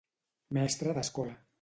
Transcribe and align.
Mestre 0.59 0.97
d'escola. 0.99 1.41